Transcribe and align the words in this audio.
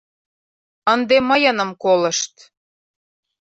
Ынде 0.93 1.17
мыйыным 1.29 1.71
колышт. 1.83 2.33